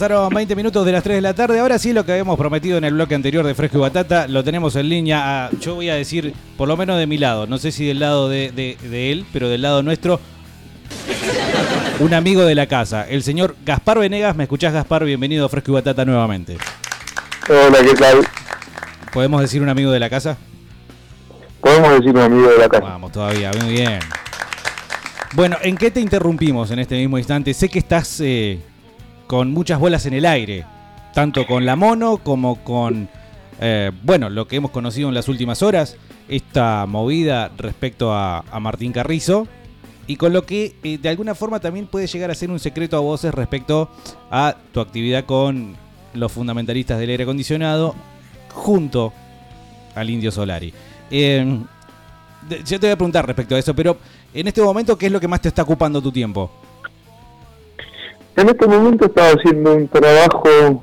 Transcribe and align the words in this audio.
Pasaron 0.00 0.32
20 0.32 0.56
minutos 0.56 0.86
de 0.86 0.92
las 0.92 1.02
3 1.02 1.16
de 1.16 1.20
la 1.20 1.34
tarde. 1.34 1.58
Ahora 1.60 1.78
sí, 1.78 1.92
lo 1.92 2.06
que 2.06 2.12
habíamos 2.12 2.38
prometido 2.38 2.78
en 2.78 2.84
el 2.84 2.94
bloque 2.94 3.14
anterior 3.14 3.44
de 3.44 3.54
Fresco 3.54 3.76
y 3.76 3.80
Batata, 3.82 4.28
lo 4.28 4.42
tenemos 4.42 4.74
en 4.76 4.88
línea. 4.88 5.20
Ah, 5.44 5.50
yo 5.60 5.74
voy 5.74 5.90
a 5.90 5.94
decir, 5.94 6.32
por 6.56 6.68
lo 6.68 6.76
menos 6.78 6.98
de 6.98 7.06
mi 7.06 7.18
lado, 7.18 7.46
no 7.46 7.58
sé 7.58 7.70
si 7.70 7.84
del 7.84 7.98
lado 7.98 8.30
de, 8.30 8.50
de 8.50 9.12
él, 9.12 9.26
pero 9.30 9.50
del 9.50 9.60
lado 9.60 9.82
nuestro, 9.82 10.18
un 11.98 12.14
amigo 12.14 12.46
de 12.46 12.54
la 12.54 12.66
casa, 12.66 13.06
el 13.06 13.22
señor 13.22 13.56
Gaspar 13.62 13.98
Venegas. 13.98 14.34
¿Me 14.34 14.44
escuchás, 14.44 14.72
Gaspar? 14.72 15.04
Bienvenido 15.04 15.44
a 15.44 15.50
Fresco 15.50 15.72
y 15.72 15.74
Batata 15.74 16.02
nuevamente. 16.06 16.56
Hola, 17.50 17.78
¿qué 17.84 17.92
tal? 17.92 18.26
¿Podemos 19.12 19.42
decir 19.42 19.60
un 19.60 19.68
amigo 19.68 19.90
de 19.90 20.00
la 20.00 20.08
casa? 20.08 20.38
Podemos 21.60 21.90
decir 21.90 22.08
un 22.08 22.20
amigo 22.20 22.48
de 22.48 22.56
la 22.56 22.70
casa. 22.70 22.84
Vamos, 22.84 23.12
todavía, 23.12 23.50
muy 23.60 23.74
bien. 23.74 23.98
Bueno, 25.34 25.58
¿en 25.60 25.76
qué 25.76 25.90
te 25.90 26.00
interrumpimos 26.00 26.70
en 26.70 26.78
este 26.78 26.96
mismo 26.96 27.18
instante? 27.18 27.52
Sé 27.52 27.68
que 27.68 27.80
estás 27.80 28.18
eh, 28.22 28.60
con 29.30 29.52
muchas 29.52 29.78
bolas 29.78 30.06
en 30.06 30.14
el 30.14 30.26
aire, 30.26 30.64
tanto 31.14 31.46
con 31.46 31.64
la 31.64 31.76
mono 31.76 32.16
como 32.16 32.64
con, 32.64 33.08
eh, 33.60 33.92
bueno, 34.02 34.28
lo 34.28 34.48
que 34.48 34.56
hemos 34.56 34.72
conocido 34.72 35.08
en 35.08 35.14
las 35.14 35.28
últimas 35.28 35.62
horas, 35.62 35.96
esta 36.28 36.84
movida 36.86 37.52
respecto 37.56 38.12
a, 38.12 38.42
Martín 38.60 38.90
Carrizo, 38.90 39.46
y 40.08 40.16
con 40.16 40.32
lo 40.32 40.44
que 40.44 40.74
eh, 40.82 40.98
de 40.98 41.08
alguna 41.08 41.36
forma 41.36 41.60
también 41.60 41.86
puede 41.86 42.08
llegar 42.08 42.32
a 42.32 42.34
ser 42.34 42.50
un 42.50 42.58
secreto 42.58 42.96
a 42.96 43.00
voces 43.00 43.32
respecto 43.32 43.88
a 44.32 44.56
tu 44.72 44.80
actividad 44.80 45.26
con 45.26 45.76
los 46.12 46.32
fundamentalistas 46.32 46.98
del 46.98 47.10
aire 47.10 47.22
acondicionado 47.22 47.94
junto 48.52 49.12
al 49.94 50.10
Indio 50.10 50.32
Solari. 50.32 50.74
yo 51.08 51.20
te 52.66 52.78
voy 52.80 52.90
a 52.90 52.96
preguntar 52.96 53.28
respecto 53.28 53.54
a 53.54 53.60
eso, 53.60 53.76
pero 53.76 53.96
en 54.34 54.48
este 54.48 54.60
momento, 54.60 54.98
¿qué 54.98 55.06
es 55.06 55.12
lo 55.12 55.20
que 55.20 55.28
más 55.28 55.40
te 55.40 55.46
está 55.46 55.62
ocupando 55.62 56.02
tu 56.02 56.10
tiempo? 56.10 56.50
En 58.36 58.48
este 58.48 58.66
momento 58.66 59.06
estaba 59.06 59.30
haciendo 59.30 59.74
un 59.74 59.88
trabajo 59.88 60.82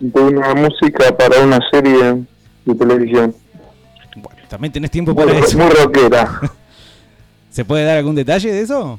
de 0.00 0.20
una 0.20 0.54
música 0.54 1.16
para 1.16 1.40
una 1.40 1.58
serie 1.70 2.24
de 2.64 2.74
televisión. 2.74 3.34
Bueno, 4.16 4.40
también 4.48 4.72
tenés 4.72 4.90
tiempo 4.90 5.14
para 5.14 5.32
eso. 5.32 5.58
Muy 5.58 5.70
rockera. 5.70 6.40
¿Se 7.50 7.64
puede 7.64 7.84
dar 7.84 7.98
algún 7.98 8.14
detalle 8.14 8.52
de 8.52 8.62
eso? 8.62 8.98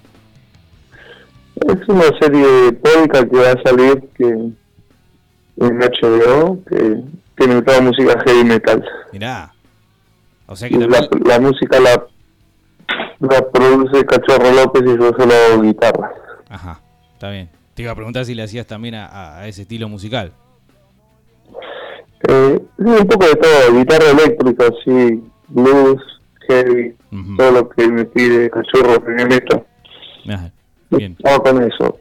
Es 1.55 1.87
una 1.87 2.09
serie 2.19 2.45
de 2.45 2.73
podcast 2.73 3.29
que 3.29 3.37
va 3.37 3.51
a 3.51 3.63
salir 3.63 4.03
que 4.15 4.25
en 4.25 5.79
HBO 5.79 6.63
que 6.65 7.03
tiene 7.35 7.61
toda 7.61 7.81
música 7.81 8.21
heavy 8.25 8.43
metal. 8.43 8.83
Mirá. 9.11 9.53
O 10.47 10.55
sea 10.55 10.69
que 10.69 10.77
la, 10.77 11.39
música 11.39 11.79
la, 11.79 12.05
la 13.19 13.49
produce 13.49 14.05
Cachorro 14.05 14.51
López 14.51 14.83
y 14.85 14.97
yo 14.97 15.11
solo 15.17 15.33
hago 15.33 15.61
guitarra. 15.63 16.11
Ajá, 16.49 16.79
está 17.23 17.31
bien. 17.31 17.49
Te 17.73 17.83
iba 17.83 17.91
a 17.93 17.95
preguntar 17.95 18.25
si 18.25 18.35
le 18.35 18.43
hacías 18.43 18.67
también 18.67 18.95
a, 18.95 19.47
ese 19.47 19.61
estilo 19.61 19.87
musical. 19.87 20.33
Eh, 22.27 22.59
un 22.77 23.07
poco 23.07 23.25
de 23.25 23.35
todo, 23.35 23.77
guitarra 23.77 24.09
eléctrica, 24.11 24.65
sí, 24.83 25.23
blues, 25.47 26.01
heavy, 26.49 26.93
todo 27.37 27.51
lo 27.51 27.69
que 27.69 27.87
me 27.87 28.03
pide 28.03 28.49
Cachorro 28.49 29.01
el 29.07 30.33
Ajá, 30.33 30.51
bien. 30.89 31.15
con 31.43 31.63
eso. 31.63 31.97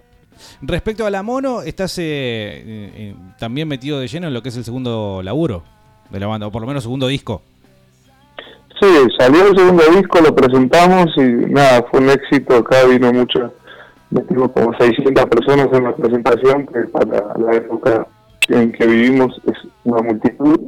Respecto 0.61 1.07
a 1.07 1.11
la 1.11 1.23
mono, 1.23 1.63
¿estás 1.63 1.97
eh, 1.99 2.03
eh, 2.05 3.15
también 3.39 3.69
metido 3.69 4.01
de 4.01 4.09
lleno 4.09 4.27
en 4.27 4.35
lo 4.35 4.43
que 4.43 4.49
es 4.49 4.57
el 4.57 4.65
segundo 4.65 5.23
laburo 5.23 5.63
de 6.11 6.19
la 6.19 6.27
banda, 6.27 6.49
o 6.49 6.51
por 6.51 6.63
lo 6.63 6.67
menos 6.67 6.83
segundo 6.83 7.07
disco? 7.07 7.43
Sí, 8.81 8.89
salió 9.19 9.47
el 9.47 9.57
segundo 9.57 9.85
disco, 9.95 10.21
lo 10.21 10.35
presentamos 10.35 11.07
y 11.17 11.53
nada, 11.53 11.85
fue 11.91 12.01
un 12.01 12.11
éxito, 12.11 12.57
acá 12.57 12.85
vino 12.87 13.13
mucho 13.13 13.53
metimos 14.13 14.53
como 14.53 14.73
600 14.79 15.25
personas 15.27 15.69
en 15.73 15.85
la 15.85 15.97
presentación, 15.97 16.67
que 16.67 16.81
para 16.89 17.37
la 17.39 17.55
época 17.55 18.07
en 18.49 18.73
que 18.73 18.87
vivimos 18.87 19.41
es 19.47 19.57
una 19.85 20.03
multitud. 20.03 20.61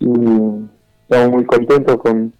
Y 0.00 0.10
estamos 1.02 1.30
muy 1.30 1.44
contentos 1.44 1.96
con, 1.98 2.32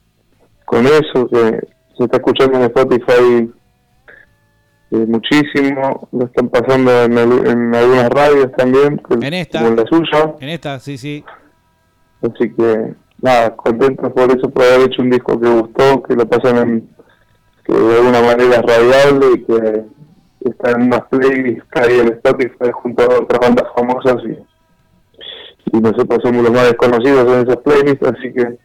con 0.64 0.86
eso, 0.86 1.28
que 1.28 1.60
se 1.96 2.04
está 2.04 2.16
escuchando 2.16 2.58
en 2.58 2.64
Spotify 2.64 3.52
eh, 4.90 5.06
muchísimo, 5.08 6.08
lo 6.12 6.26
están 6.26 6.48
pasando 6.48 7.04
en, 7.04 7.18
algunas 7.74 8.10
radios 8.10 8.52
también, 8.56 9.00
en 9.22 9.34
esta, 9.34 9.58
como 9.60 9.70
en 9.70 9.76
la 9.76 9.86
suya. 9.86 10.34
En 10.40 10.48
esta, 10.48 10.78
sí, 10.78 10.98
sí. 10.98 11.24
Así 12.22 12.50
que, 12.54 12.94
nada, 13.20 13.56
contentos 13.56 14.12
por 14.12 14.30
eso, 14.30 14.48
por 14.50 14.62
haber 14.62 14.88
hecho 14.88 15.02
un 15.02 15.10
disco 15.10 15.40
que 15.40 15.48
gustó, 15.48 16.02
que 16.02 16.14
lo 16.14 16.26
pasan 16.26 16.56
en 16.58 16.93
que 17.64 17.72
de 17.72 17.96
alguna 17.96 18.20
manera 18.20 18.56
es 18.56 18.62
radiable 18.62 19.26
y 19.34 19.44
que 19.44 19.84
está 20.50 20.72
en 20.72 20.82
unas 20.82 21.02
playlists 21.08 21.64
que 21.72 21.80
hay 21.80 22.00
en 22.00 22.08
Spotify 22.08 22.70
junto 22.72 23.02
a 23.02 23.20
otras 23.20 23.40
bandas 23.40 23.64
famosas 23.74 24.16
y, 24.24 24.38
nosotros 25.72 26.20
somos 26.22 26.44
los 26.44 26.52
más 26.52 26.68
desconocidos 26.68 27.32
en 27.32 27.48
esas 27.48 27.56
playlists, 27.56 28.06
así 28.06 28.32
que 28.32 28.58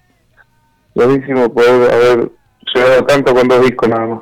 buenísimo 0.94 1.52
poder 1.52 1.92
haber 1.92 2.32
llegado 2.76 3.06
tanto 3.06 3.34
con 3.34 3.48
dos 3.48 3.66
discos 3.66 3.90
nada 3.90 4.06
más. 4.06 4.22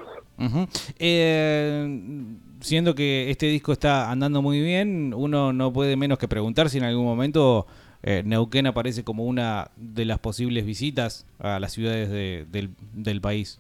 eh, 0.98 2.24
siendo 2.62 2.96
que 2.96 3.30
este 3.30 3.48
disco 3.48 3.74
está 3.74 4.10
andando 4.10 4.42
muy 4.42 4.62
bien, 4.62 5.14
uno 5.14 5.52
no 5.52 5.74
puede 5.74 5.98
menos 5.98 6.18
que 6.18 6.30
preguntar 6.30 6.70
si 6.70 6.78
en 6.78 6.86
algún 6.86 7.04
momento 7.04 7.68
eh, 8.04 8.22
Neuquén 8.26 8.68
aparece 8.68 9.04
como 9.04 9.26
una 9.26 9.72
de 9.76 10.06
las 10.06 10.20
posibles 10.20 10.66
visitas 10.66 11.26
a 11.40 11.60
las 11.60 11.74
ciudades 11.74 12.10
del, 12.10 12.70
del 12.94 13.22
país. 13.22 13.60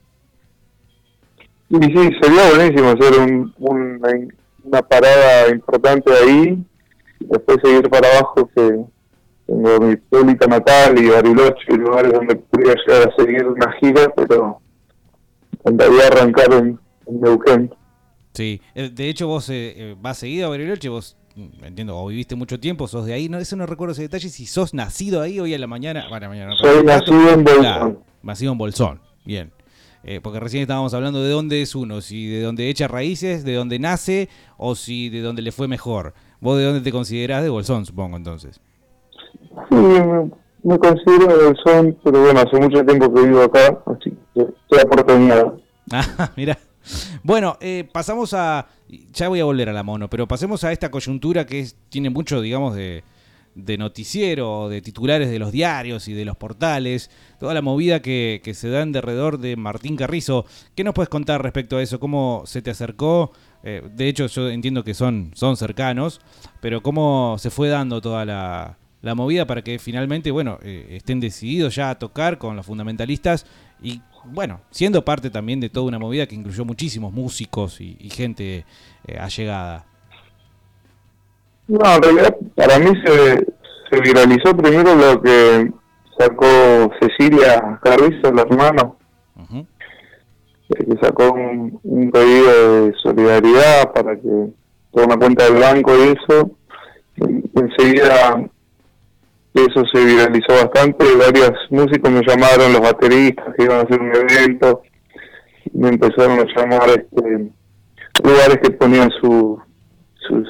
Y 1.69 1.75
sí, 1.75 2.11
sería 2.21 2.49
buenísimo 2.55 2.89
hacer 2.89 3.19
un, 3.19 3.53
una 4.63 4.81
parada 4.81 5.49
importante 5.49 6.11
ahí, 6.13 6.63
después 7.19 7.57
seguir 7.63 7.89
para 7.89 8.07
abajo, 8.09 8.49
que 8.55 8.85
tengo 9.47 9.79
mi 9.79 9.95
pública 9.95 10.47
natal 10.47 10.97
y 10.97 11.09
Bariloche, 11.09 11.65
y 11.69 11.75
lugares 11.75 12.13
donde 12.13 12.35
podría 12.35 12.75
llegar 12.85 13.09
a 13.09 13.15
seguir 13.15 13.45
una 13.45 13.71
gira, 13.79 14.13
pero 14.15 14.61
encantaría 15.53 16.07
arrancar 16.07 16.53
en, 16.53 16.79
Neuquén. 17.09 17.73
Sí, 18.33 18.61
eh, 18.75 18.89
de 18.93 19.09
hecho 19.09 19.27
vos 19.27 19.49
eh, 19.49 19.73
eh, 19.75 19.95
vas 19.99 20.17
seguido 20.17 20.47
a 20.47 20.49
Bariloche, 20.49 20.89
vos 20.89 21.17
mm, 21.35 21.63
entiendo, 21.63 21.97
o 21.97 22.07
viviste 22.07 22.35
mucho 22.35 22.59
tiempo, 22.59 22.87
sos 22.87 23.05
de 23.05 23.13
ahí, 23.13 23.29
no, 23.29 23.39
eso 23.39 23.55
no 23.55 23.65
recuerdo 23.65 23.93
ese 23.93 24.03
detalle, 24.03 24.29
si 24.29 24.45
sos 24.45 24.73
nacido 24.73 25.21
ahí 25.21 25.39
hoy 25.39 25.53
a 25.53 25.57
la 25.57 25.67
mañana, 25.67 26.05
bueno, 26.09 26.29
mañana 26.29 26.53
Soy 26.57 26.83
nacido 26.83 27.31
en 27.31 27.43
Bolsón. 27.43 27.99
nacido 28.21 28.51
en 28.51 28.57
Bolsón, 28.57 29.01
bien. 29.25 29.56
Eh, 30.03 30.19
porque 30.21 30.39
recién 30.39 30.61
estábamos 30.61 30.93
hablando 30.93 31.23
de 31.23 31.29
dónde 31.29 31.61
es 31.61 31.75
uno, 31.75 32.01
si 32.01 32.27
de 32.27 32.41
dónde 32.41 32.69
echa 32.69 32.87
raíces, 32.87 33.43
de 33.43 33.55
dónde 33.55 33.79
nace 33.79 34.29
o 34.57 34.75
si 34.75 35.09
de 35.09 35.21
dónde 35.21 35.41
le 35.41 35.51
fue 35.51 35.67
mejor. 35.67 36.13
¿Vos 36.39 36.57
de 36.57 36.65
dónde 36.65 36.81
te 36.81 36.91
considerás? 36.91 37.43
De 37.43 37.49
Bolsón, 37.49 37.85
supongo, 37.85 38.17
entonces. 38.17 38.61
Sí, 39.69 39.75
me, 39.75 40.79
considero 40.79 41.37
de 41.37 41.45
Bolsón, 41.45 41.97
pero 42.03 42.21
bueno, 42.21 42.39
hace 42.39 42.59
mucho 42.59 42.85
tiempo 42.85 43.13
que 43.13 43.25
vivo 43.25 43.41
acá, 43.41 43.79
así 43.87 44.15
que 44.33 44.41
estoy 44.41 44.79
oportunidad. 44.83 45.53
Ah, 45.89 46.31
mira. 46.35 46.57
Bueno, 47.23 47.57
eh, 47.61 47.87
pasamos 47.91 48.33
a. 48.33 48.67
Ya 49.13 49.29
voy 49.29 49.39
a 49.39 49.45
volver 49.45 49.69
a 49.69 49.73
la 49.73 49.83
mono, 49.83 50.09
pero 50.09 50.27
pasemos 50.27 50.65
a 50.65 50.73
esta 50.73 50.91
coyuntura 50.91 51.45
que 51.45 51.61
es, 51.61 51.77
tiene 51.87 52.09
mucho, 52.09 52.41
digamos, 52.41 52.75
de, 52.75 53.05
de 53.57 53.77
noticiero, 53.77 54.69
de 54.69 54.81
titulares 54.81 55.29
de 55.29 55.39
los 55.39 55.51
diarios 55.51 56.07
y 56.07 56.13
de 56.13 56.25
los 56.25 56.37
portales, 56.37 57.09
toda 57.39 57.53
la 57.53 57.61
movida 57.61 58.01
que, 58.01 58.39
se 58.53 58.69
da 58.69 58.81
en 58.81 58.91
derredor 58.91 59.39
de 59.39 59.55
Martín 59.55 59.95
Carrizo. 59.95 60.45
¿Qué 60.75 60.83
nos 60.83 60.93
puedes 60.93 61.09
contar 61.09 61.41
respecto 61.41 61.77
a 61.77 61.81
eso? 61.81 61.99
¿Cómo 61.99 62.43
se 62.45 62.61
te 62.61 62.69
acercó? 62.69 63.31
Eh, 63.63 63.81
de 63.91 64.07
hecho, 64.07 64.27
yo 64.27 64.49
entiendo 64.49 64.83
que 64.83 64.93
son, 64.93 65.31
son 65.33 65.57
cercanos, 65.57 66.21
pero 66.61 66.81
¿cómo 66.81 67.37
se 67.39 67.49
fue 67.49 67.69
dando 67.69 67.99
toda 67.99 68.25
la, 68.25 68.77
movida 69.15 69.47
para 69.47 69.61
que 69.63 69.79
finalmente, 69.79 70.31
bueno, 70.31 70.59
eh, 70.61 70.85
estén 70.91 71.21
decididos 71.21 71.75
ya 71.75 71.89
a 71.89 71.97
tocar 71.97 72.37
con 72.37 72.57
los 72.57 72.65
fundamentalistas 72.65 73.45
y, 73.81 74.01
bueno, 74.25 74.59
siendo 74.69 75.05
parte 75.05 75.29
también 75.29 75.61
de 75.61 75.69
toda 75.69 75.85
una 75.85 75.97
movida 75.97 76.27
que 76.27 76.35
incluyó 76.35 76.65
muchísimos 76.65 77.13
músicos 77.13 77.79
y, 77.79 77.95
gente 78.09 78.65
eh, 79.07 79.17
allegada? 79.17 79.85
No, 81.67 81.95
en 81.95 82.01
realidad 82.01 82.35
para 82.55 82.79
mí 82.79 82.91
se, 83.05 83.45
se 83.89 84.01
viralizó 84.01 84.55
primero 84.55 84.95
lo 84.95 85.21
que 85.21 85.71
sacó 86.17 86.91
Cecilia 86.99 87.79
Carrizo, 87.83 88.31
la 88.33 88.41
hermana, 88.43 88.83
uh 88.83 89.65
que 90.69 90.97
sacó 91.01 91.31
un, 91.31 92.11
pedido 92.11 92.85
de 92.87 92.93
solidaridad 93.01 93.93
para 93.93 94.17
que 94.17 94.49
toda 94.91 95.05
una 95.05 95.15
cuenta 95.15 95.45
del 95.45 95.61
banco 95.61 95.93
y 95.95 96.13
eso. 96.17 96.51
enseguida 97.55 98.49
eso 99.53 99.83
se 99.91 100.05
viralizó 100.05 100.53
bastante, 100.53 101.05
varios 101.15 101.53
músicos 101.69 102.11
me 102.11 102.21
llamaron, 102.27 102.73
los 102.73 102.81
bateristas 102.81 103.55
que 103.55 103.63
iban 103.63 103.79
a 103.79 103.81
hacer 103.81 103.99
un 103.99 104.15
evento, 104.15 104.83
me 105.73 105.89
empezaron 105.89 106.39
a 106.39 106.45
llamar 106.55 106.89
este, 106.89 107.49
lugares 108.23 108.59
que 108.61 108.71
ponían 108.71 109.09
su, 109.21 109.59
sus 110.27 110.47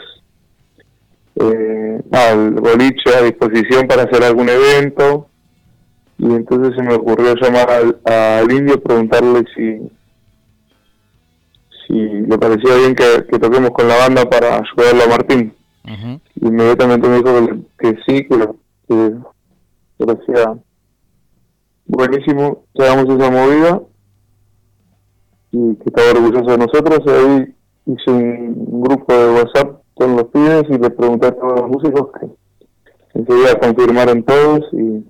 eh, 1.39 2.01
al 2.11 2.51
boliche 2.51 3.15
a 3.15 3.23
disposición 3.23 3.87
para 3.87 4.03
hacer 4.03 4.23
algún 4.23 4.49
evento 4.49 5.27
y 6.17 6.25
entonces 6.25 6.75
se 6.75 6.83
me 6.83 6.95
ocurrió 6.95 7.35
llamar 7.35 7.69
al, 7.69 7.99
al 8.05 8.51
indio 8.51 8.81
preguntarle 8.81 9.43
si 9.55 9.89
si 11.87 11.93
le 11.93 12.37
parecía 12.37 12.75
bien 12.75 12.95
que, 12.95 13.39
toquemos 13.39 13.71
con 13.71 13.87
la 13.87 13.97
banda 13.97 14.29
para 14.29 14.57
ayudarlo 14.57 15.03
a 15.03 15.07
Martín. 15.07 15.53
inmediatamente 16.35 17.07
me 17.07 17.17
dijo 17.17 17.63
que, 17.79 17.97
sí, 18.05 18.27
que, 18.27 18.49
que, 18.87 20.05
parecía 20.05 20.55
buenísimo 21.85 22.65
que 22.75 22.83
hagamos 22.83 23.15
esa 23.15 23.31
movida 23.31 23.81
y 25.51 25.75
que 25.75 25.83
estaba 25.85 26.11
orgulloso 26.11 26.51
de 26.51 26.57
nosotros. 26.57 26.99
Y 27.05 27.09
ahí 27.09 27.55
hice 27.85 28.11
un 28.11 28.81
grupo 28.81 29.13
de 29.13 29.31
WhatsApp 29.31 29.76
y 30.77 30.81
le 30.81 30.89
pregunté 30.89 31.27
a 31.27 31.31
todos 31.31 31.59
los 31.59 31.69
músicos 31.69 32.09
que 32.19 32.27
enseguida 33.19 33.59
confirmaron 33.59 34.23
todos 34.23 34.61
y 34.73 35.03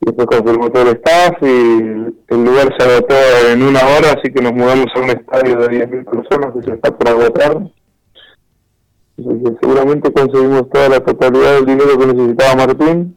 y 0.00 0.06
después 0.06 0.26
confirmó 0.28 0.70
todo 0.70 0.90
el 0.90 0.96
staff 0.96 1.42
y 1.42 1.46
el 1.46 2.44
lugar 2.44 2.74
se 2.78 2.88
agotó 2.88 3.14
en 3.52 3.62
una 3.62 3.80
hora, 3.80 4.12
así 4.16 4.32
que 4.32 4.40
nos 4.40 4.52
mudamos 4.52 4.86
a 4.94 5.00
un 5.00 5.10
estadio 5.10 5.58
de 5.58 5.86
10.000 5.86 6.04
personas 6.04 6.54
que 6.54 6.62
se 6.62 6.74
está 6.74 6.96
por 6.96 7.08
agotar. 7.08 7.70
seguramente 9.60 10.10
conseguimos 10.10 10.70
toda 10.70 10.88
la 10.88 11.00
totalidad 11.00 11.56
del 11.56 11.66
dinero 11.66 11.98
que 11.98 12.06
necesitaba 12.06 12.66
Martín. 12.66 13.16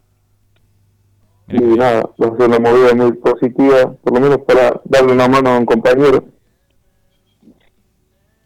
Y 1.47 1.59
nada, 1.59 2.09
va 2.21 2.27
a 2.27 2.37
ser 2.37 2.47
una 2.49 2.59
movida 2.59 2.95
muy 2.95 3.13
positiva, 3.13 3.93
por 4.03 4.13
lo 4.13 4.19
menos 4.19 4.39
para 4.39 4.81
darle 4.83 5.13
una 5.13 5.27
mano 5.29 5.51
a 5.51 5.59
un 5.59 5.65
compañero. 5.65 6.25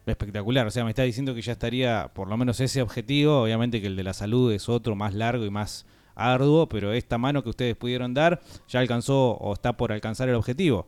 Espectacular, 0.07 0.65
o 0.65 0.71
sea, 0.71 0.85
me 0.85 0.91
está 0.91 1.03
diciendo 1.03 1.35
que 1.35 1.41
ya 1.41 1.51
estaría, 1.51 2.09
por 2.13 2.29
lo 2.29 2.37
menos 2.37 2.61
ese 2.61 2.81
objetivo, 2.81 3.41
obviamente 3.41 3.81
que 3.81 3.87
el 3.87 3.97
de 3.97 4.03
la 4.03 4.13
salud 4.13 4.53
es 4.53 4.69
otro 4.69 4.95
más 4.95 5.13
largo 5.13 5.43
y 5.43 5.49
más 5.49 5.85
arduo, 6.15 6.67
pero 6.67 6.93
esta 6.93 7.17
mano 7.17 7.43
que 7.43 7.49
ustedes 7.49 7.75
pudieron 7.75 8.13
dar 8.13 8.39
ya 8.69 8.79
alcanzó 8.79 9.31
o 9.31 9.53
está 9.53 9.73
por 9.73 9.91
alcanzar 9.91 10.29
el 10.29 10.35
objetivo. 10.35 10.87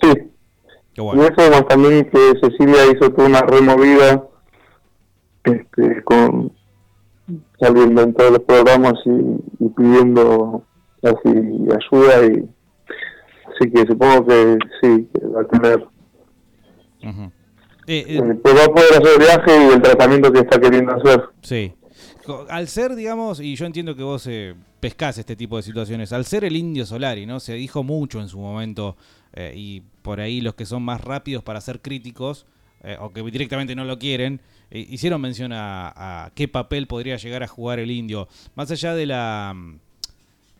Sí. 0.00 0.12
Qué 0.94 1.00
bueno. 1.00 1.22
Y 1.22 1.26
eso 1.26 1.64
también 1.64 2.08
que 2.08 2.32
Cecilia 2.40 2.86
hizo 2.86 3.10
toda 3.10 3.28
una 3.28 3.40
removida 3.40 4.28
este, 5.42 6.02
con 6.04 6.52
saliendo 7.58 8.02
en 8.02 8.14
todos 8.14 8.30
los 8.32 8.40
programas 8.40 8.94
y, 9.04 9.68
pidiendo 9.70 10.62
así 11.02 11.28
ayuda 11.28 12.26
y 12.26 12.48
así 13.48 13.70
que 13.72 13.86
supongo 13.86 14.26
que 14.26 14.58
sí 14.80 15.08
que 15.12 15.26
va 15.26 15.40
a 15.40 15.44
tener 15.44 15.93
uh 17.04 17.30
pues 17.86 18.56
va 18.56 18.64
a 18.64 18.68
poder 18.68 18.94
hacer 18.94 19.08
el 19.12 19.18
viaje 19.18 19.66
y 19.66 19.74
el 19.74 19.82
tratamiento 19.82 20.32
que 20.32 20.38
está 20.38 20.58
queriendo 20.58 20.92
hacer 20.92 21.28
sí 21.42 21.74
al 22.48 22.68
ser, 22.68 22.94
digamos, 22.94 23.40
y 23.40 23.54
yo 23.56 23.66
entiendo 23.66 23.94
que 23.94 24.02
vos 24.02 24.26
eh, 24.26 24.54
pescás 24.80 25.18
este 25.18 25.36
tipo 25.36 25.56
de 25.56 25.62
situaciones, 25.62 26.12
al 26.12 26.24
ser 26.24 26.44
el 26.44 26.56
indio 26.56 26.86
Solari, 26.86 27.26
¿no? 27.26 27.40
Se 27.40 27.54
dijo 27.54 27.82
mucho 27.82 28.20
en 28.20 28.28
su 28.28 28.38
momento, 28.38 28.96
eh, 29.34 29.52
y 29.54 29.82
por 30.02 30.20
ahí 30.20 30.40
los 30.40 30.54
que 30.54 30.64
son 30.64 30.82
más 30.82 31.00
rápidos 31.02 31.42
para 31.42 31.60
ser 31.60 31.80
críticos, 31.80 32.46
eh, 32.82 32.96
o 33.00 33.12
que 33.12 33.22
directamente 33.22 33.74
no 33.74 33.84
lo 33.84 33.98
quieren, 33.98 34.40
hicieron 34.70 35.20
mención 35.20 35.52
a, 35.54 36.32
qué 36.34 36.48
papel 36.48 36.86
podría 36.86 37.16
llegar 37.16 37.42
a 37.42 37.48
jugar 37.48 37.78
el 37.78 37.90
indio. 37.90 38.28
Más 38.56 38.70
allá 38.70 38.94
de 38.94 39.06
la 39.06 39.54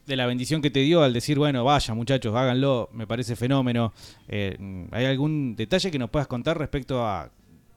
de 0.06 0.16
la 0.16 0.26
bendición 0.26 0.62
que 0.62 0.70
te 0.70 0.80
dio 0.80 1.02
al 1.02 1.12
decir, 1.12 1.38
bueno, 1.38 1.64
vaya 1.64 1.94
muchachos, 1.94 2.34
háganlo, 2.34 2.88
me 2.92 3.06
parece 3.06 3.36
fenómeno. 3.36 3.92
¿Hay 4.28 5.04
algún 5.06 5.56
detalle 5.56 5.90
que 5.90 5.98
nos 5.98 6.10
puedas 6.10 6.28
contar 6.28 6.58
respecto 6.58 7.04
a 7.04 7.30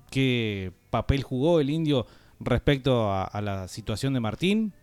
qué 0.09 0.71
papel 0.89 1.23
jugó 1.23 1.59
el 1.59 1.69
indio 1.69 2.05
respecto 2.39 3.11
a, 3.11 3.41
la 3.41 3.67
situación 3.67 4.13
de 4.13 4.19
Martín? 4.19 4.73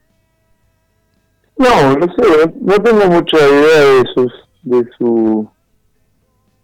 No, 1.57 1.97
no 1.97 2.07
sé, 2.07 2.53
no 2.61 2.75
tengo 2.77 3.07
mucha 3.07 3.37
idea 3.37 3.81
de 3.81 4.05
sus, 4.15 4.33
de 4.63 4.89
su, 4.99 5.49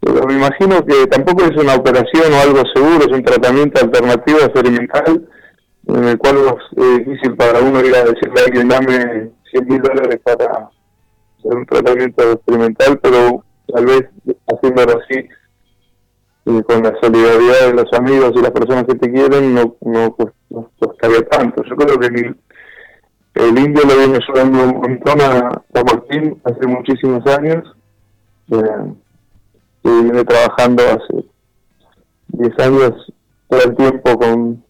pero 0.00 0.26
me 0.26 0.34
imagino 0.34 0.84
que 0.84 1.06
tampoco 1.06 1.44
es 1.44 1.56
una 1.56 1.76
operación 1.76 2.32
o 2.32 2.40
algo 2.40 2.62
seguro, 2.74 3.04
es 3.06 3.12
un 3.12 3.22
tratamiento 3.22 3.84
alternativo 3.84 4.38
experimental 4.40 5.28
en 5.86 6.04
el 6.04 6.18
cual 6.18 6.36
es 6.76 6.98
difícil 6.98 7.36
para 7.36 7.60
uno 7.60 7.84
ir 7.84 7.94
a 7.94 8.04
decirle 8.04 8.40
a 8.40 8.44
alguien 8.44 8.68
dame 8.68 9.30
100 9.50 9.66
mil 9.66 9.82
dólares 9.82 10.20
para 10.24 10.70
hacer 11.38 11.54
un 11.54 11.66
tratamiento 11.66 12.32
experimental, 12.32 12.98
pero 13.02 13.44
tal 13.72 13.86
vez 13.86 14.08
haciéndolo 14.46 15.00
así 15.00 15.28
y 16.44 16.62
con 16.62 16.82
la 16.82 16.94
solidaridad 17.00 17.66
de 17.66 17.74
los 17.74 17.92
amigos 17.92 18.32
y 18.34 18.40
las 18.40 18.50
personas 18.50 18.84
que 18.84 18.94
te 18.94 19.12
quieren 19.12 19.54
no, 19.54 19.76
no, 19.82 20.16
no 20.50 20.70
costaría 20.78 21.26
tanto. 21.28 21.62
Yo 21.64 21.76
creo 21.76 21.98
que 21.98 22.06
el, 23.34 23.58
indio 23.58 23.84
le 23.84 23.96
viene 23.96 24.18
ayudando 24.18 24.64
un 24.64 24.80
montón 24.80 25.20
a, 25.20 25.62
Martín 25.74 26.40
hace 26.44 26.66
muchísimos 26.66 27.26
años 27.26 27.76
eh, 28.50 28.92
y 29.84 29.88
viene 29.88 30.24
trabajando 30.24 30.82
hace 30.82 31.24
10 32.28 32.58
años 32.58 33.12
todo 33.48 33.62
el 33.64 33.76
tiempo 33.76 34.18
con, 34.18 34.64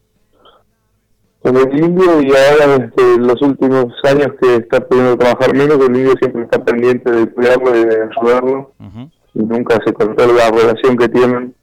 con 1.42 1.56
el 1.56 1.84
indio 1.84 2.20
y 2.20 2.28
ahora 2.28 2.78
desde 2.78 3.18
los 3.18 3.40
últimos 3.42 3.86
años 4.04 4.28
que 4.40 4.56
está 4.56 4.80
pudiendo 4.80 5.16
trabajar 5.16 5.54
menos, 5.54 5.78
el 5.78 5.96
indio 5.96 6.14
siempre 6.18 6.42
está 6.42 6.62
pendiente 6.62 7.10
de 7.10 7.30
cuidarlo 7.30 7.76
y 7.76 7.84
de 7.84 8.08
ayudarlo. 8.10 8.72
Y 9.32 9.42
nunca 9.44 9.78
se 9.84 9.92
cortó 9.92 10.26
la 10.26 10.50
relación 10.50 10.96
que 10.96 11.08
tienen. 11.08 11.54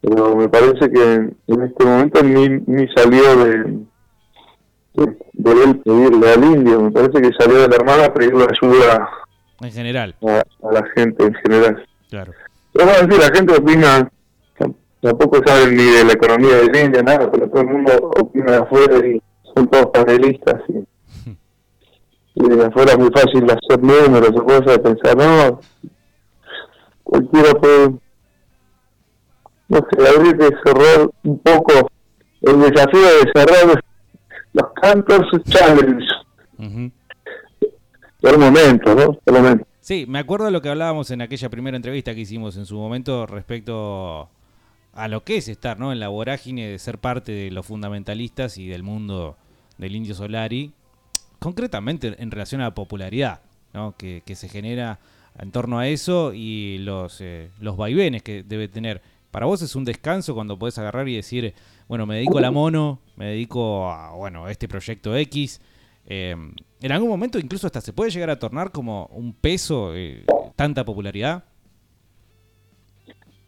Pero 0.00 0.34
me 0.34 0.48
parece 0.48 0.90
que 0.90 1.14
en 1.14 1.62
este 1.62 1.84
momento 1.84 2.22
ni, 2.22 2.48
ni 2.66 2.88
salió 2.94 3.44
de, 3.44 3.80
de, 4.94 5.52
él 5.52 5.80
pedirle 5.84 6.32
al 6.32 6.44
indio, 6.44 6.80
me 6.80 6.90
parece 6.90 7.20
que 7.20 7.30
salió 7.38 7.60
de 7.60 7.68
la 7.68 7.76
hermana 7.76 8.06
a 8.06 8.14
pedirle 8.14 8.44
ayuda 8.44 9.10
en 9.60 9.72
general. 9.72 10.14
a, 10.22 10.72
la 10.72 10.82
gente 10.94 11.24
en 11.26 11.34
general. 11.34 11.86
Claro. 12.08 12.32
Pero 12.72 12.86
decir, 12.86 13.18
la 13.18 13.36
gente 13.36 13.56
opina, 13.56 14.10
tampoco 15.00 15.40
saben 15.44 15.76
ni 15.76 15.84
de 15.84 16.04
la 16.04 16.12
economía 16.12 16.56
de 16.56 16.84
India, 16.84 17.02
nada, 17.02 17.30
pero 17.30 17.48
todo 17.48 17.62
el 17.62 17.68
mundo 17.68 17.92
opina 18.18 18.52
de 18.52 18.58
afuera 18.58 19.06
y 19.06 19.22
son 19.54 19.68
todos 19.68 19.86
panelistas. 19.86 20.62
Y, 20.68 20.84
y 22.34 22.48
de 22.48 22.64
afuera 22.64 22.92
es 22.92 22.98
muy 22.98 23.10
fácil 23.10 23.44
hacer 23.44 23.82
números 23.82 24.30
o 24.36 24.44
cosas, 24.44 24.78
pensar, 24.78 25.16
no, 25.16 25.60
cualquiera 27.04 27.52
puede 27.54 28.00
no 29.70 29.78
sé, 29.78 30.08
habría 30.08 30.32
que 30.32 30.48
cerrar 30.64 31.08
un 31.22 31.38
poco 31.38 31.90
el 32.42 32.60
desafío 32.60 33.00
de 33.00 33.30
cerrar 33.32 33.82
los 34.52 34.72
cantos 34.82 35.26
challenge. 35.44 36.06
Por 38.20 38.32
el 38.32 38.38
momento, 38.38 38.94
¿no? 38.94 39.12
Por 39.12 39.36
el 39.36 39.42
momento. 39.42 39.66
Sí, 39.78 40.06
me 40.08 40.18
acuerdo 40.18 40.46
de 40.46 40.50
lo 40.50 40.60
que 40.60 40.68
hablábamos 40.68 41.10
en 41.12 41.22
aquella 41.22 41.48
primera 41.48 41.76
entrevista 41.76 42.14
que 42.14 42.20
hicimos 42.20 42.56
en 42.56 42.66
su 42.66 42.76
momento 42.76 43.26
respecto 43.26 44.28
a 44.92 45.08
lo 45.08 45.24
que 45.24 45.36
es 45.36 45.48
estar 45.48 45.78
¿no? 45.78 45.92
en 45.92 46.00
la 46.00 46.08
vorágine 46.08 46.68
de 46.68 46.78
ser 46.78 46.98
parte 46.98 47.32
de 47.32 47.50
los 47.50 47.66
fundamentalistas 47.66 48.58
y 48.58 48.68
del 48.68 48.82
mundo 48.82 49.36
del 49.78 49.96
indio 49.96 50.14
Solari, 50.14 50.72
concretamente 51.38 52.14
en 52.18 52.30
relación 52.30 52.60
a 52.60 52.64
la 52.64 52.74
popularidad 52.74 53.40
¿no? 53.72 53.94
que, 53.96 54.22
se 54.34 54.48
genera 54.48 54.98
en 55.38 55.52
torno 55.52 55.78
a 55.78 55.88
eso 55.88 56.32
y 56.34 56.78
los, 56.78 57.20
eh, 57.20 57.50
los 57.60 57.76
vaivenes 57.76 58.22
que 58.22 58.42
debe 58.42 58.68
tener 58.68 59.00
para 59.30 59.46
vos 59.46 59.62
es 59.62 59.76
un 59.76 59.84
descanso 59.84 60.34
cuando 60.34 60.58
podés 60.58 60.78
agarrar 60.78 61.08
y 61.08 61.14
decir, 61.14 61.54
bueno, 61.88 62.04
me 62.04 62.16
dedico 62.16 62.38
a 62.38 62.40
la 62.40 62.50
mono, 62.50 63.00
me 63.16 63.26
dedico 63.26 63.88
a, 63.90 64.12
bueno, 64.12 64.48
este 64.48 64.66
proyecto 64.66 65.16
X. 65.16 65.60
Eh, 66.06 66.34
en 66.80 66.92
algún 66.92 67.08
momento 67.08 67.38
incluso 67.38 67.66
hasta 67.66 67.80
se 67.80 67.92
puede 67.92 68.10
llegar 68.10 68.30
a 68.30 68.38
tornar 68.38 68.72
como 68.72 69.06
un 69.12 69.32
peso 69.32 69.94
eh, 69.94 70.24
tanta 70.56 70.84
popularidad. 70.84 71.44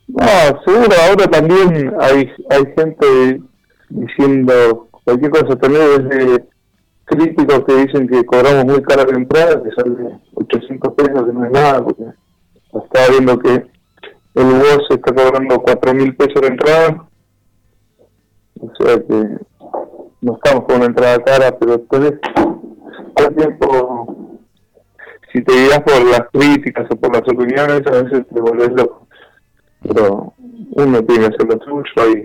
No, 0.08 0.62
seguro, 0.64 0.94
ahora 1.08 1.26
también 1.26 1.94
hay, 2.00 2.30
hay 2.50 2.74
gente 2.76 3.40
diciendo 3.88 4.88
cualquier 5.04 5.30
cosa, 5.30 5.56
también 5.56 6.08
desde 6.08 6.44
críticos 7.04 7.64
que 7.66 7.74
dicen 7.74 8.08
que 8.08 8.24
cobramos 8.24 8.64
muy 8.64 8.82
cara 8.82 9.04
la 9.04 9.16
entrada, 9.16 9.62
que 9.62 9.70
sale 9.72 10.20
800 10.34 10.94
pesos, 10.94 11.26
que 11.26 11.32
no 11.32 11.44
es 11.44 11.52
nada, 11.52 11.84
porque 11.84 12.04
estaba 12.72 13.08
viendo 13.10 13.38
que 13.38 13.72
el 14.34 14.46
UOS 14.46 14.86
está 14.90 15.14
cobrando 15.14 15.60
cuatro 15.60 15.94
mil 15.94 16.16
pesos 16.16 16.40
de 16.40 16.48
entrada. 16.48 17.08
O 18.60 18.70
sea 18.78 18.96
que 18.96 19.38
no 20.20 20.34
estamos 20.34 20.64
con 20.64 20.76
una 20.76 20.86
entrada 20.86 21.22
cara, 21.22 21.58
pero 21.58 21.80
todo 21.80 22.06
el 22.06 23.34
tiempo, 23.36 24.38
si 25.32 25.42
te 25.42 25.52
guías 25.52 25.82
por 25.82 26.04
las 26.04 26.22
críticas 26.32 26.86
o 26.90 26.96
por 26.96 27.12
las 27.12 27.22
opiniones, 27.22 27.86
a 27.86 28.02
veces 28.02 28.26
te 28.32 28.40
volvés 28.40 28.70
loco. 28.70 29.01
Pero 29.82 30.34
uno 30.38 31.04
tiene 31.04 31.28
que 31.28 31.34
hacer 31.34 31.46
lo 31.46 31.58
suyo 31.64 32.18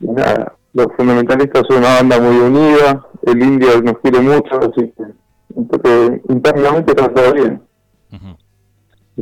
y, 0.00 0.04
nada. 0.06 0.56
Los 0.74 0.86
fundamentalistas 0.96 1.64
son 1.68 1.78
una 1.78 1.96
banda 1.96 2.18
muy 2.18 2.36
unida, 2.36 3.06
el 3.22 3.42
indio 3.42 3.82
nos 3.82 3.98
quiere 3.98 4.20
mucho, 4.20 4.58
así 4.58 4.92
que 4.96 6.22
internamente 6.28 6.92
está 6.92 7.12
todo 7.12 7.34
bien 7.34 7.60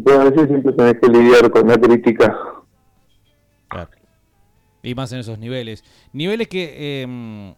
a 0.07 0.25
veces 0.25 0.49
siempre 0.49 0.73
tenés 0.73 0.95
que 1.01 1.09
lidiar 1.09 1.51
con 1.51 1.69
la 1.69 1.77
crítica. 1.79 2.37
Y 4.83 4.95
más 4.95 5.13
en 5.13 5.19
esos 5.19 5.39
niveles. 5.39 5.85
Niveles 6.15 6.49
que 6.49 7.03
em, 7.03 7.55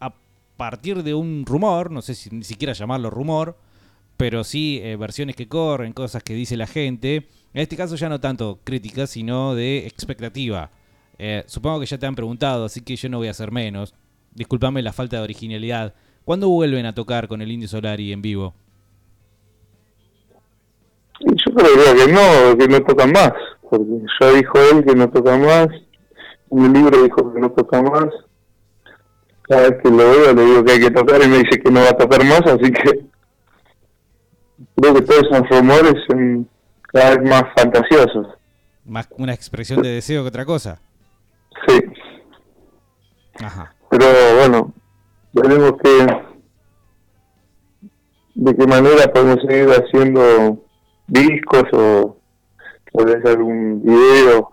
a 0.00 0.12
partir 0.56 1.04
de 1.04 1.14
un 1.14 1.44
rumor, 1.46 1.92
no 1.92 2.02
sé 2.02 2.16
si 2.16 2.30
ni 2.30 2.42
siquiera 2.42 2.72
llamarlo 2.72 3.10
rumor, 3.10 3.56
pero 4.20 4.44
sí 4.44 4.82
eh, 4.82 4.96
versiones 4.96 5.34
que 5.34 5.48
corren, 5.48 5.94
cosas 5.94 6.22
que 6.22 6.34
dice 6.34 6.54
la 6.54 6.66
gente. 6.66 7.26
En 7.54 7.62
este 7.62 7.74
caso 7.74 7.96
ya 7.96 8.10
no 8.10 8.20
tanto 8.20 8.58
crítica, 8.64 9.06
sino 9.06 9.54
de 9.54 9.86
expectativa. 9.86 10.70
Eh, 11.18 11.42
supongo 11.46 11.80
que 11.80 11.86
ya 11.86 11.96
te 11.96 12.04
han 12.04 12.14
preguntado, 12.14 12.66
así 12.66 12.82
que 12.82 12.96
yo 12.96 13.08
no 13.08 13.16
voy 13.16 13.28
a 13.28 13.30
hacer 13.30 13.50
menos. 13.50 13.94
Disculpame 14.34 14.82
la 14.82 14.92
falta 14.92 15.16
de 15.16 15.22
originalidad. 15.22 15.94
¿Cuándo 16.26 16.50
vuelven 16.50 16.84
a 16.84 16.94
tocar 16.94 17.28
con 17.28 17.40
el 17.40 17.50
Indio 17.50 17.66
Solari 17.66 18.12
en 18.12 18.20
vivo? 18.20 18.52
Yo 21.20 21.54
creo 21.54 21.96
que 21.96 22.12
no, 22.12 22.58
que 22.58 22.68
no 22.68 22.84
tocan 22.84 23.12
más, 23.12 23.32
porque 23.70 24.02
ya 24.20 24.32
dijo 24.32 24.58
él 24.70 24.84
que 24.84 24.94
no 24.96 25.08
toca 25.08 25.38
más, 25.38 25.68
en 26.50 26.64
el 26.66 26.72
libro 26.74 27.02
dijo 27.02 27.32
que 27.32 27.40
no 27.40 27.50
toca 27.52 27.80
más, 27.80 28.08
cada 29.48 29.70
vez 29.70 29.82
que 29.82 29.88
lo 29.88 29.96
veo 29.96 30.34
le 30.34 30.44
digo 30.44 30.62
que 30.62 30.72
hay 30.72 30.80
que 30.80 30.90
tocar 30.90 31.22
y 31.22 31.28
me 31.28 31.38
dice 31.38 31.58
que 31.58 31.70
no 31.70 31.80
va 31.80 31.88
a 31.88 31.96
tocar 31.96 32.22
más, 32.22 32.42
así 32.42 32.70
que 32.70 33.10
creo 34.80 34.94
que 34.94 35.02
todos 35.02 35.22
esos 35.30 35.48
rumores 35.48 35.94
son 36.08 36.48
cada 36.82 37.16
vez 37.16 37.30
más 37.30 37.44
fantasiosos. 37.56 38.26
Más 38.84 39.08
una 39.18 39.34
expresión 39.34 39.82
de 39.82 39.90
deseo 39.90 40.22
que 40.22 40.28
otra 40.28 40.44
cosa. 40.44 40.80
Sí. 41.66 41.80
Ajá. 43.42 43.74
Pero 43.90 44.06
bueno, 44.38 44.72
veremos 45.32 45.74
que 45.82 46.06
de 48.34 48.56
qué 48.56 48.66
manera 48.66 49.12
podemos 49.12 49.38
seguir 49.46 49.68
haciendo 49.68 50.64
discos 51.06 51.64
o 51.72 52.16
vez 53.04 53.24
algún 53.24 53.82
video 53.82 54.52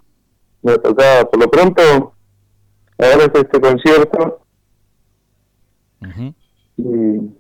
me 0.62 0.78
tocaba 0.78 1.30
por 1.30 1.40
lo 1.40 1.50
pronto 1.50 1.82
ahora 2.98 3.26
es 3.26 3.32
este 3.34 3.62
concierto 3.62 4.42
y 6.78 7.37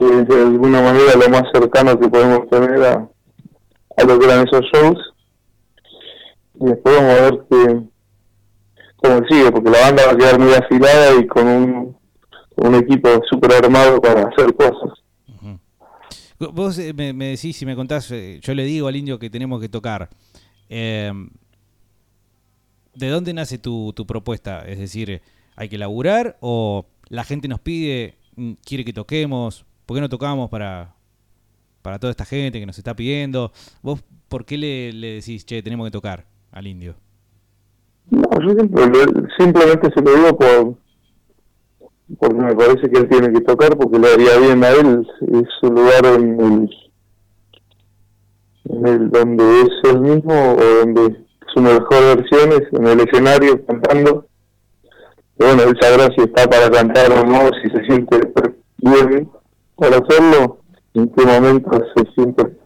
que 0.00 0.34
de 0.34 0.42
alguna 0.42 0.80
manera 0.80 1.12
lo 1.14 1.28
más 1.28 1.42
cercano 1.52 1.98
que 2.00 2.08
podemos 2.08 2.48
tener 2.48 2.82
a, 2.82 3.08
a 3.98 4.04
lo 4.04 4.18
que 4.18 4.24
eran 4.24 4.48
esos 4.48 4.64
shows 4.72 4.98
y 6.54 6.64
después 6.64 6.96
vamos 6.96 7.10
a 7.10 7.22
ver 7.22 7.40
que 7.50 7.80
cómo 8.96 9.26
sigue 9.28 9.52
porque 9.52 9.70
la 9.70 9.80
banda 9.80 10.06
va 10.06 10.12
a 10.12 10.16
quedar 10.16 10.38
muy 10.38 10.54
afilada 10.54 11.20
y 11.20 11.26
con 11.26 11.46
un, 11.46 11.96
un 12.56 12.74
equipo 12.76 13.08
súper 13.30 13.52
armado 13.62 14.00
para 14.00 14.22
hacer 14.22 14.54
cosas 14.54 14.90
Vos 16.38 16.78
eh, 16.78 16.94
me, 16.94 17.12
decís, 17.12 17.54
si 17.54 17.66
me 17.66 17.76
contás, 17.76 18.10
eh, 18.12 18.40
yo 18.42 18.54
le 18.54 18.64
digo 18.64 18.88
al 18.88 18.96
indio 18.96 19.18
que 19.18 19.28
tenemos 19.28 19.60
que 19.60 19.68
tocar. 19.68 20.08
Em, 20.70 21.28
¿De 22.94 23.08
dónde 23.08 23.34
nace 23.34 23.58
tu, 23.58 23.92
tu 23.92 24.06
propuesta? 24.06 24.62
Es 24.66 24.78
decir, 24.78 25.20
¿hay 25.54 25.68
que 25.68 25.76
laburar 25.76 26.38
o 26.40 26.86
la 27.10 27.24
gente 27.24 27.46
nos 27.46 27.60
pide, 27.60 28.14
mm, 28.36 28.52
quiere 28.64 28.86
que 28.86 28.94
toquemos? 28.94 29.66
¿Por 29.90 29.96
qué 29.96 30.02
no 30.02 30.08
tocamos 30.08 30.48
para, 30.48 30.94
para 31.82 31.98
toda 31.98 32.12
esta 32.12 32.24
gente 32.24 32.60
que 32.60 32.64
nos 32.64 32.78
está 32.78 32.94
pidiendo? 32.94 33.50
¿Vos 33.82 34.00
por 34.28 34.44
qué 34.44 34.56
le, 34.56 34.92
le 34.92 35.14
decís, 35.14 35.44
che, 35.44 35.64
tenemos 35.64 35.84
que 35.84 35.90
tocar 35.90 36.26
al 36.52 36.68
indio? 36.68 36.94
No, 38.08 38.22
yo 38.40 38.50
simplemente 39.36 39.90
se 39.92 40.00
lo 40.00 40.14
digo 40.14 40.38
por, 40.38 40.74
porque 42.20 42.36
me 42.36 42.54
parece 42.54 42.88
que 42.88 43.00
él 43.00 43.08
tiene 43.08 43.32
que 43.32 43.40
tocar 43.40 43.76
porque 43.76 43.98
le 43.98 44.12
haría 44.12 44.38
bien 44.38 44.62
a 44.62 44.68
él 44.68 45.08
es 45.22 45.48
su 45.60 45.72
lugar 45.72 46.06
en 46.06 46.40
el, 46.40 46.70
en 48.66 48.86
el 48.86 49.10
donde 49.10 49.62
es 49.62 49.90
él 49.90 50.00
mismo 50.02 50.52
o 50.52 50.84
donde 50.84 51.16
su 51.52 51.60
mejor 51.60 52.16
versión 52.16 52.52
es 52.52 52.78
en 52.78 52.86
el 52.86 53.00
escenario 53.00 53.66
cantando 53.66 54.24
bueno 55.36 55.64
él 55.64 55.76
sabrá 55.80 56.14
si 56.14 56.22
está 56.22 56.48
para 56.48 56.70
cantar 56.70 57.10
o 57.10 57.24
no 57.24 57.50
si 57.60 57.70
se 57.70 57.84
siente 57.86 58.20
bien 58.78 59.28
para 59.80 59.96
hacerlo 59.96 60.58
en 60.94 61.08
qué 61.08 61.26
momento 61.26 61.70
se 61.96 62.12
siente 62.12 62.56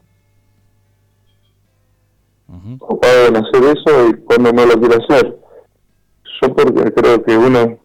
ocupado 2.78 3.26
en 3.28 3.36
hacer 3.36 3.76
eso 3.76 4.08
y 4.10 4.14
cuando 4.24 4.52
no 4.52 4.66
lo 4.66 4.78
quiere 4.78 4.96
hacer 4.96 5.38
yo 6.40 6.54
porque 6.54 6.92
creo 6.92 7.22
que 7.22 7.36
uno 7.36 7.78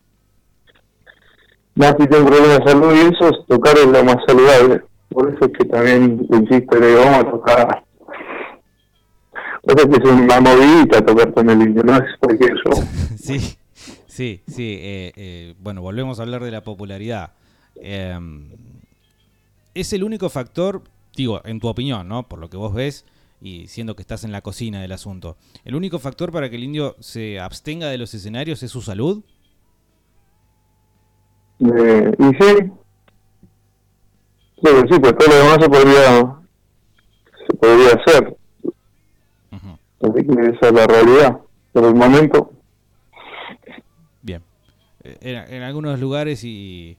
más 1.79 1.95
si 1.97 2.07
tengo 2.07 2.25
problemas 2.25 2.59
de 2.59 2.71
salud 2.71 2.93
y 2.93 3.15
eso, 3.15 3.43
tocar 3.47 3.77
es 3.77 3.85
lo 3.85 4.03
más 4.03 4.17
saludable. 4.27 4.81
Por 5.09 5.29
eso 5.29 5.45
es 5.45 5.57
que 5.57 5.65
también 5.65 6.27
insisto, 6.29 6.77
le 6.77 6.87
digo, 6.87 6.99
vamos 6.99 7.19
a 7.19 7.31
tocar. 7.31 7.83
O 9.61 9.71
sea 9.71 9.89
que 9.89 9.95
es 9.95 10.11
una 10.11 10.41
movidita 10.41 11.05
tocar 11.05 11.33
con 11.33 11.49
el 11.49 11.61
indio, 11.61 11.83
no 11.83 11.95
es 11.95 12.03
cualquier 12.19 12.53
show. 12.55 12.83
sí, 13.17 13.39
sí, 14.07 14.41
sí. 14.45 14.77
Eh, 14.81 15.13
eh, 15.15 15.55
bueno, 15.59 15.81
volvemos 15.81 16.19
a 16.19 16.23
hablar 16.23 16.43
de 16.43 16.51
la 16.51 16.65
popularidad. 16.65 17.31
Em, 17.75 18.49
es 19.79 19.93
el 19.93 20.03
único 20.03 20.29
factor, 20.29 20.83
digo, 21.15 21.41
en 21.45 21.59
tu 21.59 21.67
opinión, 21.67 22.07
¿no? 22.07 22.27
Por 22.27 22.39
lo 22.39 22.49
que 22.49 22.57
vos 22.57 22.73
ves 22.73 23.05
y 23.41 23.67
siendo 23.67 23.95
que 23.95 24.01
estás 24.01 24.23
en 24.23 24.31
la 24.31 24.41
cocina 24.41 24.81
del 24.81 24.91
asunto. 24.91 25.37
¿El 25.63 25.75
único 25.75 25.99
factor 25.99 26.31
para 26.31 26.49
que 26.49 26.57
el 26.57 26.63
indio 26.63 26.95
se 26.99 27.39
abstenga 27.39 27.87
de 27.87 27.97
los 27.97 28.13
escenarios 28.13 28.63
es 28.63 28.71
su 28.71 28.81
salud? 28.81 29.23
Eh, 31.59 32.11
y 32.17 32.23
sí, 32.23 32.71
sí, 34.63 34.69
sí, 34.89 34.99
pues 34.99 35.17
todo 35.17 35.29
lo 35.29 35.35
demás 35.35 35.57
se 35.59 35.69
podría, 35.69 36.39
se 37.47 37.57
podría 37.57 37.93
hacer. 37.93 38.37
Así 40.01 40.25
que 40.25 40.41
esa 40.41 40.67
es 40.67 40.73
la 40.73 40.87
realidad. 40.87 41.39
Por 41.73 41.85
el 41.85 41.95
momento. 41.95 42.51
Bien. 44.21 44.41
Eh, 45.03 45.45
en, 45.49 45.61
algunos 45.61 45.99
lugares 45.99 46.43
y, 46.43 46.97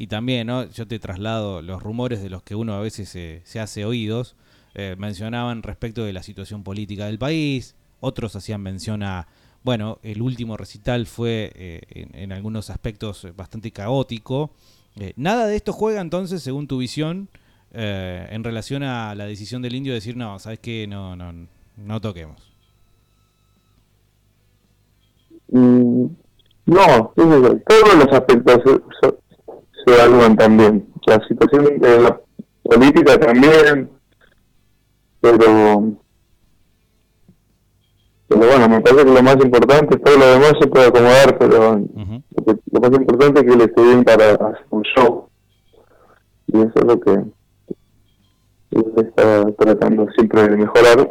y 0.00 0.06
también, 0.06 0.46
¿no? 0.46 0.64
Yo 0.70 0.88
te 0.88 0.98
traslado 0.98 1.60
los 1.60 1.82
rumores 1.82 2.22
de 2.22 2.30
los 2.30 2.42
que 2.42 2.54
uno 2.54 2.72
a 2.72 2.80
veces 2.80 3.08
se, 3.10 3.42
se 3.44 3.60
hace 3.60 3.84
oídos. 3.84 4.34
Eh, 4.74 4.96
mencionaban 4.96 5.62
respecto 5.62 6.04
de 6.04 6.14
la 6.14 6.22
situación 6.22 6.62
política 6.62 7.04
del 7.04 7.18
país. 7.18 7.76
Otros 8.00 8.34
hacían 8.34 8.62
mención 8.62 9.02
a 9.02 9.28
bueno, 9.62 9.98
el 10.02 10.22
último 10.22 10.56
recital 10.56 11.04
fue 11.04 11.52
eh, 11.54 12.06
en, 12.14 12.32
algunos 12.32 12.70
aspectos 12.70 13.26
bastante 13.36 13.72
caótico. 13.72 14.52
Eh, 14.96 15.12
nada 15.16 15.46
de 15.46 15.56
esto 15.56 15.74
juega 15.74 16.00
entonces, 16.00 16.42
según 16.42 16.66
tu 16.66 16.78
visión, 16.78 17.28
eh, 17.72 18.26
en 18.30 18.42
relación 18.42 18.82
a 18.82 19.14
la 19.14 19.26
decisión 19.26 19.60
del 19.60 19.74
indio 19.74 19.92
de 19.92 19.96
decir, 19.96 20.16
no, 20.16 20.38
sabes 20.38 20.60
que 20.60 20.86
no, 20.86 21.14
no, 21.14 21.46
no 21.76 22.00
toquemos. 22.00 22.50
Mm, 25.48 26.06
no, 26.64 27.12
todos 27.14 27.94
los 27.96 28.12
aspectos 28.12 28.62
se, 29.84 29.94
evalúan 29.94 30.36
también. 30.36 30.86
La 31.06 31.20
situación 31.26 31.78
de 31.78 32.00
la 32.00 32.20
política 32.62 33.18
también, 33.18 33.90
pero 35.20 35.96
pero 38.30 38.46
bueno, 38.46 38.68
me 38.68 38.80
parece 38.80 39.04
que 39.04 39.12
lo 39.12 39.22
más 39.24 39.36
importante, 39.44 39.98
todo 39.98 40.16
lo 40.16 40.26
demás 40.26 40.52
se 40.60 40.68
puede 40.68 40.86
acomodar, 40.86 41.36
pero 41.36 41.80
lo, 41.80 42.80
más 42.80 42.92
importante 42.92 43.40
es 43.40 43.46
que 43.46 43.56
le 43.56 43.64
esté 43.64 43.82
bien 43.82 44.04
para 44.04 44.34
hacer 44.34 44.66
un 44.70 44.82
show. 44.82 45.28
Y 46.46 46.58
eso 46.60 46.72
es 46.76 46.84
lo 46.84 47.00
que 47.00 47.24
está 48.70 49.50
tratando 49.58 50.06
siempre 50.12 50.42
de 50.46 50.56
mejorar. 50.58 51.10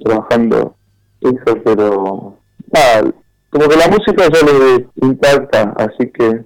trabajando 0.00 0.76
eso, 1.22 1.62
pero 1.64 2.36
como 3.52 3.68
que 3.68 3.76
la 3.76 3.88
música 3.88 4.24
sale 4.32 4.88
intacta, 5.02 5.74
así 5.76 6.10
que 6.12 6.44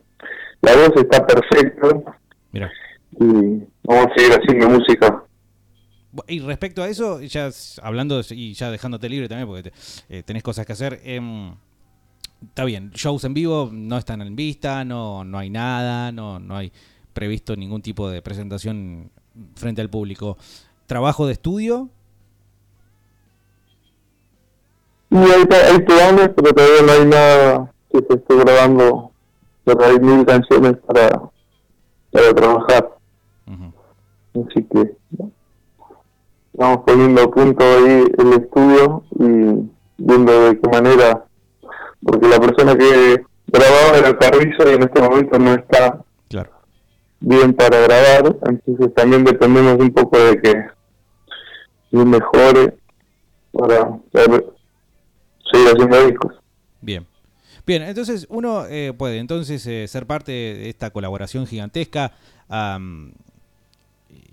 la 0.61 0.75
voz 0.75 0.91
está 0.97 1.27
perfecta. 1.27 2.19
Y 3.19 3.63
vamos 3.85 4.07
a 4.07 4.15
seguir 4.15 4.33
haciendo 4.33 4.69
música 4.69 5.27
y 6.29 6.41
respecto 6.41 6.83
a 6.83 6.89
eso, 6.89 7.21
ya 7.21 7.51
hablando 7.83 8.21
y 8.31 8.55
ya 8.55 8.71
dejándote 8.71 9.09
libre 9.09 9.29
también, 9.29 9.49
porque 9.49 9.73
eh, 10.09 10.23
tenés 10.23 10.43
cosas 10.43 10.67
que 10.67 10.73
hacer. 10.73 11.01
Em, 11.05 11.55
está 12.43 12.65
bien, 12.65 12.91
shows 12.93 13.25
en 13.25 13.35
vivo 13.35 13.71
no 13.73 13.99
están 13.99 14.23
en 14.23 14.37
vista, 14.37 14.85
no, 14.85 15.25
no 15.25 15.39
hay 15.39 15.51
nada, 15.51 16.13
no, 16.13 16.39
no 16.39 16.57
hay 16.57 16.73
previsto 17.13 17.57
ningún 17.57 17.83
tipo 17.83 18.09
de 18.11 18.23
presentación 18.23 19.11
frente 19.55 19.81
al 19.81 19.91
público. 19.91 20.37
¿Trabajo 20.87 21.27
de 21.27 21.33
estudio? 21.33 21.91
Y 25.11 25.17
hay, 25.17 25.43
hay 25.43 25.81
pero 25.87 26.53
todavía 26.53 26.83
no 26.85 26.93
hay 26.93 27.05
nada 27.07 27.73
que 27.93 27.99
se 27.99 28.15
esté 28.15 28.37
grabando, 28.37 29.11
pero 29.65 29.85
hay 29.85 29.99
mil 30.01 30.27
canciones 30.27 30.77
para, 30.87 31.23
para 32.13 32.35
trabajar. 32.35 32.91
Así 34.35 34.63
que 34.65 34.97
estamos 36.53 36.79
poniendo 36.87 37.23
a 37.23 37.31
punto 37.31 37.65
ahí 37.65 38.05
el 38.19 38.33
estudio 38.35 39.05
y 39.19 39.71
viendo 39.99 40.49
de 40.49 40.61
qué 40.61 40.69
manera, 40.69 41.25
porque 42.03 42.29
la 42.29 42.41
persona 42.41 42.77
que 42.77 43.25
grababa 43.47 43.99
era 43.99 44.19
Carrizo 44.19 44.71
y 44.71 44.75
en 44.75 44.83
este 44.83 45.01
momento 45.01 45.39
no 45.39 45.55
está 45.55 46.03
bien 47.21 47.55
para 47.55 47.81
grabar, 47.81 48.37
entonces 48.47 48.95
también 48.95 49.25
dependemos 49.25 49.77
un 49.79 49.91
poco 49.91 50.19
de 50.19 50.41
que 50.41 50.67
mejore 52.05 52.77
para 53.53 53.99
Bien. 56.81 57.07
Bien, 57.67 57.83
entonces 57.83 58.29
uno 58.31 58.65
eh, 58.67 58.93
puede 58.97 59.19
entonces 59.19 59.67
eh, 59.67 59.89
ser 59.89 60.07
parte 60.07 60.31
de 60.31 60.69
esta 60.69 60.91
colaboración 60.91 61.49
gigantesca 61.49 62.13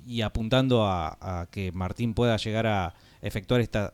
y 0.06 0.22
apuntando 0.22 0.86
a, 0.86 1.48
que 1.50 1.72
Martín 1.72 2.14
pueda 2.14 2.38
llegar 2.38 2.68
a 2.68 2.94
efectuar 3.24 3.62
esta 3.62 3.92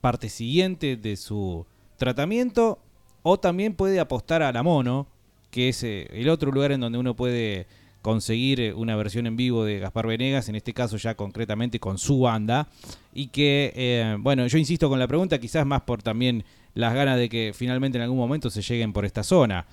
parte 0.00 0.30
siguiente 0.30 0.96
de 0.96 1.16
su 1.16 1.66
tratamiento, 1.98 2.78
o 3.22 3.38
también 3.38 3.74
puede 3.74 4.00
apostar 4.00 4.42
a 4.42 4.50
la 4.50 4.62
mono, 4.62 5.06
que 5.50 5.68
es 5.68 5.82
eh, 5.82 6.08
el 6.12 6.30
otro 6.30 6.50
lugar 6.50 6.72
en 6.72 6.80
donde 6.80 6.96
uno 6.96 7.14
puede 7.14 7.66
conseguir 8.00 8.72
una 8.76 8.96
versión 8.96 9.26
en 9.26 9.36
vivo 9.36 9.62
de 9.66 9.78
Gaspar 9.78 10.06
Venegas, 10.06 10.48
en 10.48 10.54
este 10.54 10.72
caso 10.72 10.96
ya 10.96 11.16
concretamente 11.16 11.78
con 11.78 11.98
su 11.98 12.20
banda, 12.20 12.68
y 13.12 13.26
que, 13.26 14.16
bueno, 14.20 14.46
yo 14.46 14.56
insisto 14.56 14.88
con 14.88 14.98
la 14.98 15.06
pregunta, 15.06 15.38
quizás 15.38 15.66
más 15.66 15.82
por 15.82 16.02
también 16.02 16.44
las 16.74 16.94
ganas 16.94 17.18
de 17.18 17.28
que 17.28 17.52
finalmente 17.54 17.98
en 17.98 18.02
algún 18.02 18.18
momento 18.18 18.50
se 18.50 18.62
lleguen 18.62 18.92
por 18.92 19.04
esta 19.04 19.22
zona. 19.22 19.66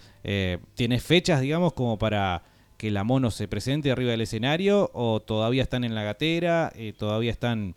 ¿Tienes 0.75 1.03
fechas, 1.03 1.41
digamos, 1.41 1.73
como 1.73 1.97
para 1.97 2.43
que 2.77 2.91
la 2.91 3.03
mono 3.03 3.31
se 3.31 3.47
presente 3.47 3.91
arriba 3.91 4.11
del 4.11 4.21
escenario 4.21 4.91
o 4.93 5.19
todavía 5.19 5.63
están 5.63 5.83
en 5.83 5.95
la 5.95 6.03
gatera, 6.03 6.71
todavía 6.97 7.31
están 7.31 7.75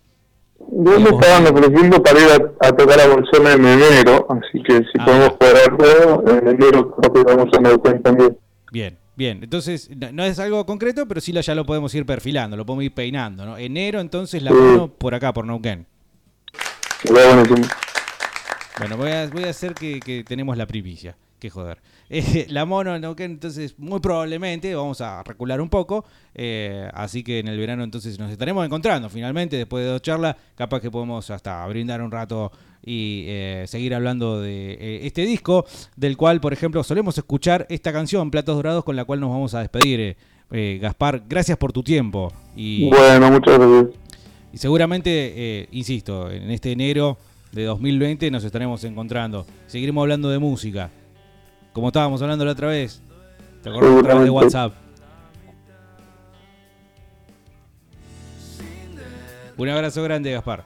yo 0.69 1.00
me 1.00 1.11
estaban 1.11 1.47
ofreciendo 1.47 2.03
para 2.03 2.21
ir 2.21 2.53
a, 2.61 2.73
tocar 2.73 3.00
a 3.00 3.09
Bolsona 3.09 3.55
en 3.55 3.65
enero, 3.65 4.27
así 4.29 4.62
que 4.62 4.79
si 4.79 4.99
ah. 4.99 5.05
podemos 5.05 5.33
cuadrarlo, 5.33 6.39
en 6.39 6.49
enero 6.49 6.95
creo 6.97 7.12
que 7.12 7.23
vamos 7.23 7.49
a 7.57 7.61
Neuquén 7.61 8.03
también. 8.03 8.39
Bien, 8.71 8.99
bien. 9.17 9.41
Entonces, 9.43 9.91
no, 10.12 10.23
es 10.25 10.39
algo 10.39 10.65
concreto, 10.67 11.09
pero 11.09 11.21
sí 11.21 11.33
ya 11.33 11.55
lo 11.55 11.65
podemos 11.65 11.95
ir 11.95 12.05
perfilando, 12.05 12.57
lo 12.57 12.67
podemos 12.67 12.85
ir 12.85 12.95
peinando, 12.95 13.47
¿no? 13.47 13.57
Enero, 13.57 14.00
entonces, 14.00 14.43
la 14.43 14.53
mano 14.53 14.89
por 14.89 15.15
acá, 15.15 15.33
por 15.33 15.47
Neuquén. 15.47 15.87
Bueno, 17.11 17.43
voy 18.97 19.11
a, 19.11 19.27
voy 19.29 19.45
a 19.45 19.50
hacer 19.50 19.75
que, 19.75 20.00
que 20.00 20.25
tenemos 20.25 20.57
la 20.57 20.67
primicia. 20.67 21.17
Qué 21.41 21.50
joder. 21.50 21.79
Eh, 22.12 22.47
la 22.49 22.65
mono 22.65 22.97
en 22.97 23.05
entonces 23.05 23.79
muy 23.79 24.00
probablemente 24.00 24.75
vamos 24.75 25.00
a 25.00 25.23
recular 25.23 25.61
un 25.61 25.69
poco. 25.69 26.05
Eh, 26.35 26.91
así 26.93 27.23
que 27.23 27.39
en 27.39 27.47
el 27.47 27.57
verano 27.57 27.85
entonces 27.85 28.19
nos 28.19 28.33
estaremos 28.33 28.67
encontrando 28.67 29.09
finalmente 29.09 29.57
después 29.57 29.85
de 29.85 29.93
dos 29.93 30.03
charlas. 30.03 30.35
Capaz 30.57 30.81
que 30.81 30.91
podemos 30.91 31.31
hasta 31.31 31.65
brindar 31.69 32.03
un 32.03 32.11
rato 32.11 32.50
y 32.85 33.27
eh, 33.29 33.65
seguir 33.69 33.95
hablando 33.95 34.41
de 34.41 35.07
este 35.07 35.23
disco, 35.23 35.65
del 35.95 36.17
cual, 36.17 36.41
por 36.41 36.53
ejemplo, 36.53 36.83
solemos 36.83 37.17
escuchar 37.17 37.65
esta 37.71 37.93
canción, 37.93 38.33
Platos 38.33 38.57
Dorados, 38.57 38.83
con 38.83 38.97
la 38.97 39.05
cual 39.05 39.21
nos 39.21 39.31
vamos 39.31 39.55
a 39.55 39.61
despedir. 39.61 40.17
Gaspar, 40.50 41.23
gracias 41.29 41.57
por 41.59 41.73
tu 41.73 41.85
tiempo. 41.85 42.33
Y, 42.57 42.89
bueno, 42.89 43.31
muchas 43.31 43.57
gracias. 43.57 44.00
Y 44.53 44.59
seguramente, 44.59 45.69
insisto, 45.71 46.29
en 46.29 46.50
este 46.50 46.73
enero 46.73 47.19
de 47.52 47.64
2020 47.64 48.30
nos 48.30 48.45
estaremos 48.45 48.83
encontrando. 48.85 49.47
Seguiremos 49.66 50.02
hablando 50.02 50.30
de 50.30 50.38
música 50.38 50.90
como 51.73 51.88
estábamos 51.88 52.21
hablando 52.23 52.45
la 52.45 52.52
otra 52.52 52.69
vez. 52.69 53.02
¿Te 53.62 53.69
acordás 53.69 53.99
a 53.99 54.02
través 54.02 54.25
de 54.25 54.30
WhatsApp? 54.30 54.75
Un 59.57 59.69
abrazo 59.69 60.02
grande, 60.02 60.33
Gaspar. 60.33 60.64